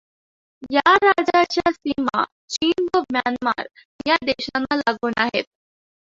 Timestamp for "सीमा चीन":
1.71-2.87